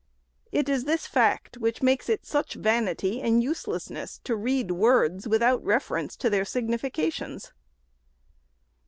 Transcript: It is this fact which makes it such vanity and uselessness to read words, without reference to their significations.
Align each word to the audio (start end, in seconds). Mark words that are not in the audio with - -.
It 0.51 0.67
is 0.67 0.85
this 0.85 1.05
fact 1.05 1.57
which 1.57 1.83
makes 1.83 2.09
it 2.09 2.25
such 2.25 2.55
vanity 2.55 3.21
and 3.21 3.43
uselessness 3.43 4.17
to 4.23 4.35
read 4.35 4.71
words, 4.71 5.27
without 5.27 5.63
reference 5.63 6.15
to 6.15 6.29
their 6.31 6.43
significations. 6.43 7.53